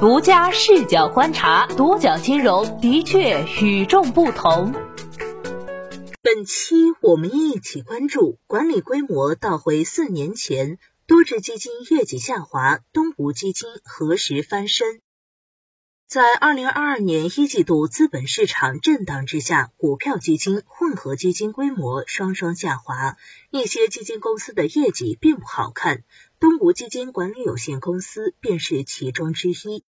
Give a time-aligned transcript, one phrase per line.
[0.00, 4.72] 独家视角观察，多角金融的确与众不同。
[6.22, 10.78] 本期我们一起关注管理规模倒回四年前，
[11.08, 15.00] 多只基金业绩下滑，东吴基金何时翻身？
[16.06, 23.16] 在二零二二年一季度资本市场震荡之下，股票基金、混合基金规模双双下滑，
[23.50, 26.04] 一些基金公司的业绩并不好看。
[26.40, 29.84] 东吴基金管理有限公司便是其中之一。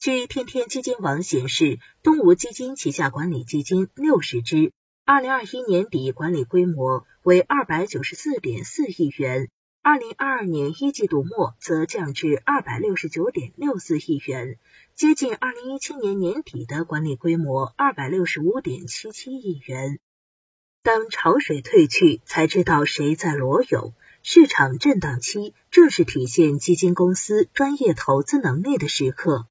[0.00, 4.70] 据天天基金网显示，东吴基金旗下管理基金六十只，
[5.04, 9.50] 二零二一年底管理规模为二百九十四点四亿元，
[9.82, 14.56] 二零二二年一季度末则降至二百六十九点六四亿元，
[14.94, 19.98] 接近二零一七年年底的管理规模二百六十五点七七亿元。
[20.84, 23.94] 当潮水退去，才知道谁在裸泳。
[24.22, 29.48] 市场震荡期正是体现基金公司专业投资能力的时刻。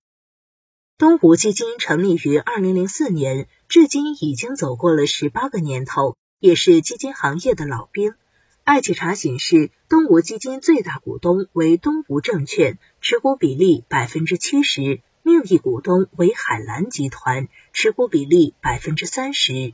[1.00, 8.16] 东吴基金成立于二零零四年，至今已经走过了十八个年头，也是基金行业的老兵。
[8.64, 19.73] 爱企查显示，东吴基金最大股东为东吴证券，持股比例百分之七十；另一股东为海蓝集团，持股比例百分之三十。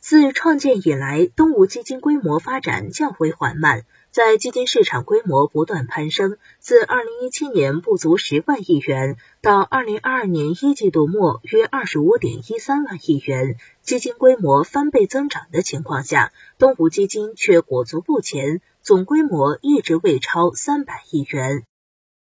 [0.00, 3.84] 自创建以来，东吴基金规模发展较为缓慢。
[4.10, 21.64] 在基金市场规模不断攀升，自二零一七年不足十万亿元，到二零二二年一季度末约二十五点一三万亿元，基金规模翻倍增长的情况下，东吴基金却裹足不前，总规模一直未超三百亿元。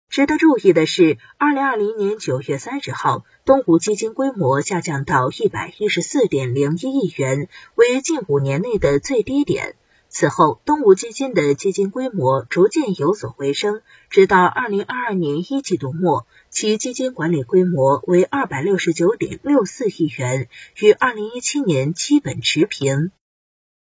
[0.10, 9.76] 值得注意的是，二零二零年九月三十号，东吴基金规模下降到一百一十四点零一亿元，为近五年内的最低点。
[10.16, 23.12] 此后，东吴基金的基金规模逐渐有所回升，直到二零二二年一季度末，其基金管理规模为二百六十九点六四亿元，与二零一七年基本持平。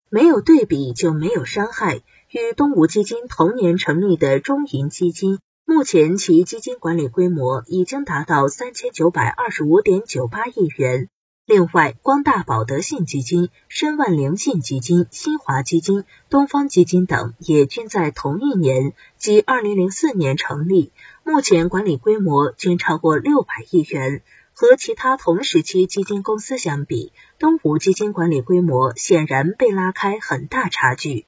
[0.08, 2.00] 没有对比就没有伤害。
[2.30, 11.10] 与东吴基金同年成立的中银基金，目前其基金管理规模已经达到三千九百二十五点九八亿元。
[11.46, 20.90] 另外，光大保德信基金、申万灵信基金、新华基金、东方基金等也均在同一年，即二零零四年成立，
[21.22, 24.22] 目前管理规模均超过六百亿元。
[24.54, 31.26] 和其他同时期基金公司相比，东吴基金管理规模显然被拉开很大差距。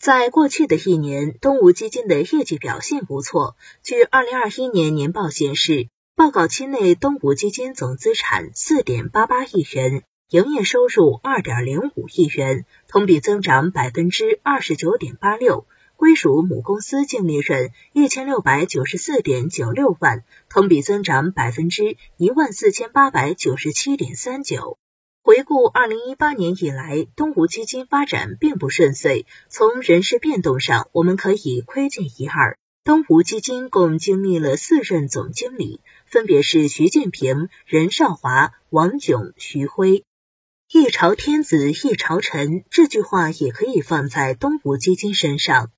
[0.00, 3.54] 在过去的一年，东吴基金的业绩表现不错。
[3.82, 5.88] 据二零二一年年报显示。
[6.14, 15.66] 报告期内，东吴基金总资产四点八八亿元，营业收入二点零五亿元，同比增长百分之二十九点八六。
[15.96, 24.76] 归属母公司净利润一千六百九十四点九六万，同比增长百分之一万四千八百九十七点三九。
[25.22, 29.26] 回顾二零一八年以来，东吴基金发展并不顺遂。
[29.48, 32.58] 从人事变动上，我们可以窥见一二。
[32.84, 35.80] 东吴基金共经历了四任总经理，
[36.12, 40.04] 分别是徐建平、任少华、王炯、徐辉。
[40.70, 45.70] 一朝天子一朝臣，这句话也可以放在东吴基金身上。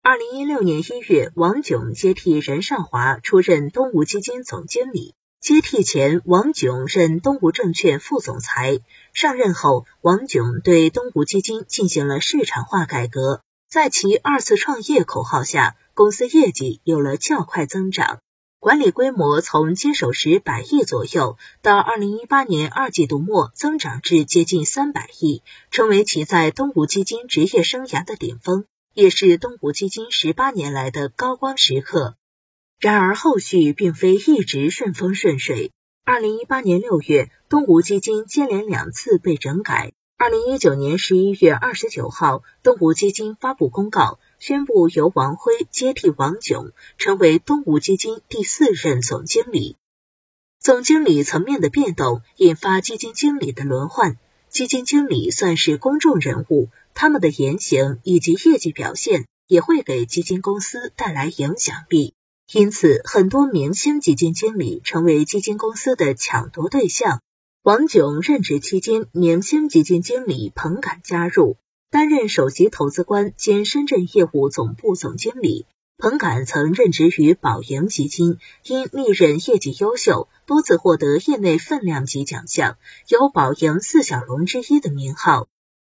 [0.00, 5.16] 二零一六年一月，王炯接替任少华出任东吴基金总经理。
[5.40, 8.78] 接替前，王炯任东吴证券副总裁。
[9.12, 13.42] 上任后，王炯对东吴基金进行了市场化改革。
[13.68, 18.20] 在其二次创业口号下，公司业绩有了较快增长，
[18.62, 25.42] 管理规模从接手时百亿左右，到二零一八年二季度末增长至接近三百亿，
[25.72, 28.64] 成为其在东吴基金职业生涯的顶峰，
[28.94, 32.14] 也是东吴基金十八年来的高光时刻。
[32.78, 35.72] 然而，后续并非一直顺风顺水。
[36.04, 39.92] 二零一八年六月，东吴基金接连两次被整改。
[40.16, 49.76] 二零一九年十一月二十九号，东吴基金发布公告，宣布由王辉接替王炯，成为东吴基金第四任总经理。
[50.58, 54.18] 总经理层面的变动，引发基金经理的轮换。
[54.50, 62.14] 基金经理算是公众人物，他们的言行以及业绩表现，也会给基金公司带来影响力。
[62.52, 67.22] 因此，很多明星基金经理成为基金公司的抢夺对象。
[67.62, 71.58] 王炯任职期间，明星基金经理彭敢加入，
[71.92, 75.66] 担任首席投资官兼深圳业务总部总经理。
[75.98, 82.78] 彭敢曾任职于宝盈基金，因历任业绩优秀，多次获得业内分量级奖项，
[83.08, 85.48] 有“宝盈四小龙”之一的名号。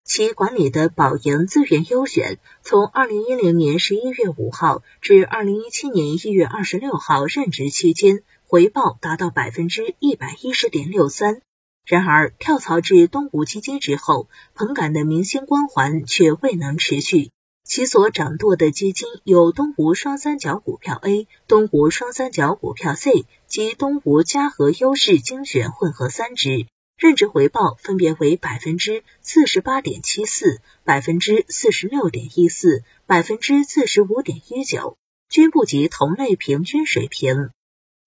[0.04, 8.22] 其管理的宝盈资源优选，从二零一零年十一月五号至二零一七年一月二十六号任职期间。
[8.46, 11.42] 回报达到百分之一百一十点六三。
[11.88, 17.30] 然而，跳槽至东吴基金之后，彭感的明星光环却未能持续。
[17.64, 26.66] 其所掌舵的基金有东吴双三角股票 A、东吴双三角股票 C 及东吴嘉禾优势精选混合三只，
[26.98, 34.98] 任职回报分别为百分之四十八点七四、百分之四十六点一四、百分之四十五点一九，
[35.30, 37.48] 均不及同类平均水平。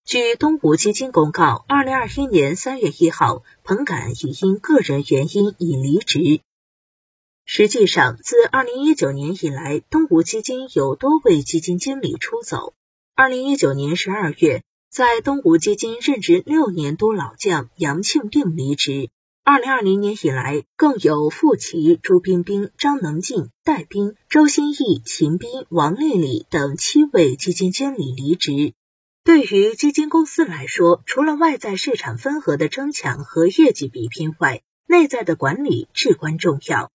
[0.04, 6.40] 据东吴基金公告，二零二一年三月一号，彭敢已因个人原因已离职。
[7.44, 12.74] 实际上，自二零一九年以来，东吴基金有多位基金经理出走。
[13.14, 19.08] 二零一九年十二月，在东吴基金任职六年多老将杨庆定离职。
[19.44, 28.74] 二零二零年以来，更有傅奇、朱冰冰、张能进、戴斌、周新义、秦斌、王丽丽等七位基金经理离职。
[29.24, 36.90] 对于基金公司来说，除了外在市场份额的增强和业绩比拼外，内在的管理至关重要。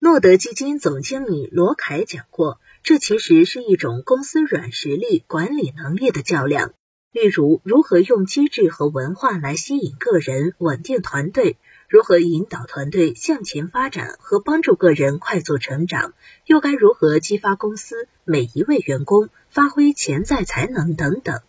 [0.00, 6.72] 诺德基金总经理罗凯讲过，这其实是一种公司软实力、管理能力的较量。
[7.12, 11.58] 例如，如何用机制和文化来吸引个人、稳定团队；
[11.88, 16.10] 如何引导团队向前发展和帮助个人快速成长；
[16.44, 21.40] 又该如何激发公司每一位员工发挥潜在才能等等。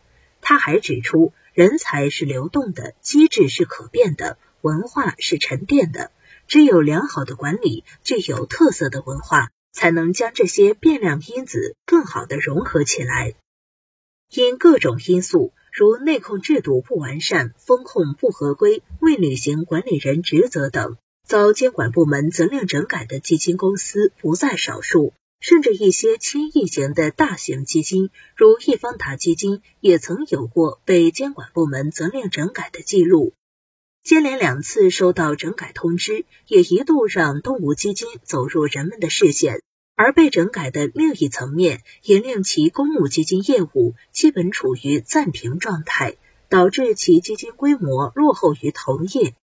[0.49, 6.09] 他还指出，人才是流动的，机制是可变的，文化是沉淀的。
[6.47, 13.35] 只有良好的管理，具有特色的文化，才能将这些变量因子更好的融合起来。
[14.33, 20.97] 因各种因素，如内控制度不完善、风控不合规、未履行管理人职责等，
[21.27, 25.13] 遭监管部门责令整改的基金公司不在少数。
[25.39, 33.33] 甚至一些千亿型的大型基金，如易方达基金，也曾有过被监管部门责令整改的记录。
[34.03, 39.61] 接连两次收到整改通知，也一度让东吴基金走入人们的视线。
[39.95, 46.15] 而被整改的另一层面，也令其公募基金业务基本处于暂停状态，
[46.47, 49.35] 导致其基金规模落后于同业。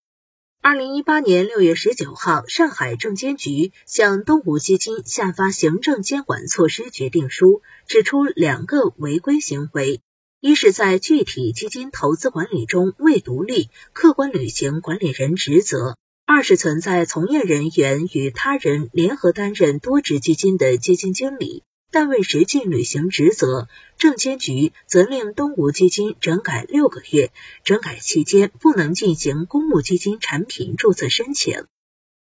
[0.68, 10.00] 二零一八年六月十九号，上海证监局向东吴基金下发行政监管措施决定书，指出两个违规行为：
[10.40, 15.94] 一是，在具体基金投资管理中未独立、客观履行管理人职责；
[16.26, 21.62] 二是存在从业人员与他人联合担任多只基金的基金经理。
[21.90, 27.30] 但未实际履行职责，证监局责令东吴基金整改六个月，
[27.64, 31.64] 整改期间不能进行公募基金产品注册申请。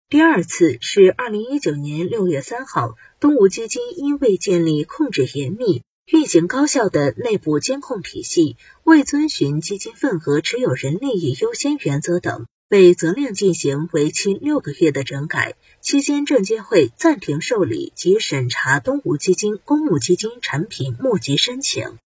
[0.08, 12.48] 第二次是二零一九年六月三号，东吴基金因未建立控制严密、运行高效的内部监控体系，未遵循基金份额持有人利益优先原则等。
[12.70, 21.98] 被责令进行为期六个月的整改，期间证监会暂停受理及审查东吴基金公募基金产品募集申请。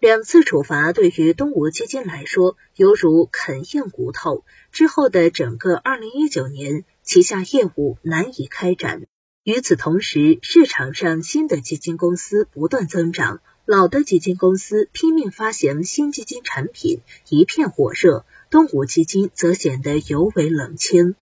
[0.00, 4.44] 两次处罚对于东吴基金来说，犹如啃硬骨头。
[4.72, 9.02] 之后的整个二零一九年，旗下业务难以开展。
[9.44, 18.24] 与此同时，市场上新的基金公司不断增长，老的基金公司拼命发行新基金产品，一片火热。
[18.50, 21.14] 东吴基金则显得尤为冷清。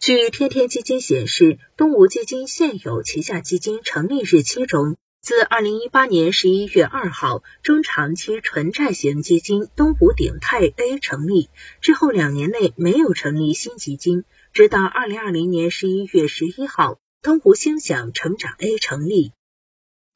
[0.00, 11.50] 据天天基金显示，东吴基金现有旗下基金成立日期中，自二零一八年十一月二号，中长期纯债型基金东吴鼎泰 A 成立
[11.82, 14.24] 之后，两年内没有成立新基金，
[14.54, 19.32] 直到二零二零年十一月十一号，东吴星享成长 A 成立。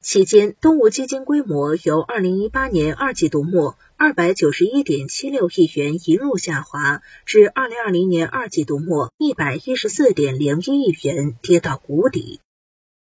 [0.01, 12.39] 期间，东吴基金规模由二零一八年二季度末二百九十一点七六亿元一路下滑，至二零二零年二季度末一百一十四点零一亿元，跌到谷底。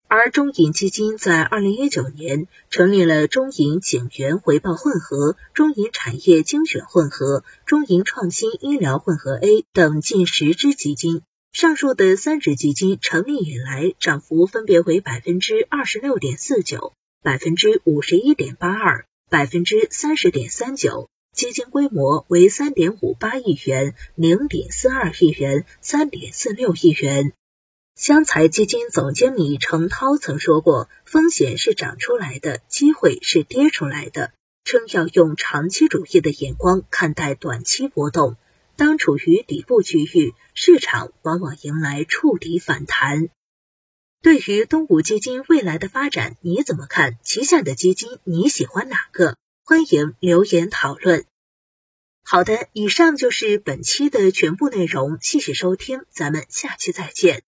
[0.08, 11.22] 而中银基金在二零一九年成立了中银景元回报混合、中银产业精选混合、中银创新医疗混合 A 等近十支基金。
[11.56, 27.32] 上述的三只基金成立以来，涨幅分别为百分之二十六点四九、百分之五十一点八二、百分之三十点三九，基金规模为三点五八亿元、零点四二亿元、三点四六亿元。
[27.94, 34.32] 湘财基金总经理程涛曾说过：“风险是涨出来的，机会是跌出来的。”
[34.64, 38.36] 称要用长期主义的眼光看待短期波动。
[38.76, 43.28] 当处于底部区域，市场往往迎来触底反弹。
[44.22, 47.18] 对于东吴基金未来的发展，你怎么看？
[47.22, 49.36] 旗下的基金你喜欢哪个？
[49.64, 51.24] 欢迎留言讨论。
[52.22, 57.45] 好的，以上就是本期的全部内容，谢谢收听，咱们下期再见。